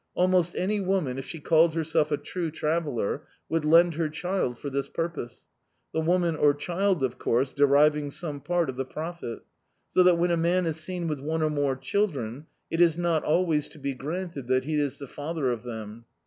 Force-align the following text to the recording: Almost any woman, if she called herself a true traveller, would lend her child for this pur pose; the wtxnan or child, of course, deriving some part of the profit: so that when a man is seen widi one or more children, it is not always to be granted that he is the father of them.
Almost 0.15 0.55
any 0.55 0.79
woman, 0.79 1.19
if 1.19 1.25
she 1.25 1.39
called 1.39 1.75
herself 1.75 2.11
a 2.11 2.17
true 2.17 2.49
traveller, 2.49 3.27
would 3.49 3.63
lend 3.63 3.93
her 3.93 4.09
child 4.09 4.57
for 4.57 4.71
this 4.71 4.89
pur 4.89 5.09
pose; 5.09 5.45
the 5.93 6.01
wtxnan 6.01 6.39
or 6.41 6.55
child, 6.55 7.03
of 7.03 7.19
course, 7.19 7.53
deriving 7.53 8.09
some 8.09 8.39
part 8.41 8.67
of 8.67 8.77
the 8.77 8.83
profit: 8.85 9.41
so 9.91 10.01
that 10.01 10.17
when 10.17 10.31
a 10.31 10.35
man 10.37 10.65
is 10.65 10.77
seen 10.77 11.07
widi 11.07 11.21
one 11.21 11.43
or 11.43 11.51
more 11.51 11.75
children, 11.75 12.47
it 12.71 12.81
is 12.81 12.97
not 12.97 13.23
always 13.23 13.67
to 13.69 13.77
be 13.77 13.93
granted 13.93 14.47
that 14.47 14.63
he 14.63 14.73
is 14.79 14.97
the 14.97 15.05
father 15.05 15.51
of 15.51 15.61
them. 15.61 16.05